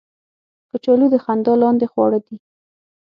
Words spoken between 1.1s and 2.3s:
د خندا لاندې خواړه